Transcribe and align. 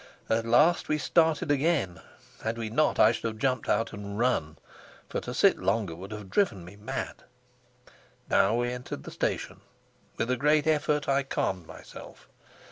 At 0.31 0.47
last 0.47 0.89
we 0.89 0.97
started 0.97 1.51
again; 1.51 2.01
had 2.43 2.57
we 2.57 2.71
not, 2.71 2.97
I 2.97 3.11
should 3.11 3.25
have 3.25 3.37
jumped 3.37 3.69
out 3.69 3.93
and 3.93 4.17
run, 4.17 4.57
for 5.07 5.21
to 5.21 5.31
sit 5.31 5.59
longer 5.59 5.93
would 5.95 6.11
have 6.11 6.31
driven 6.31 6.65
me 6.65 6.75
mad. 6.75 7.23
Now 8.27 8.55
we 8.55 8.71
entered 8.71 9.03
the 9.03 9.11
station. 9.11 9.61
With 10.17 10.31
a 10.31 10.37
great 10.37 10.65
effort 10.65 11.07
I 11.07 11.21
calmed 11.21 11.67
myself. 11.67 12.27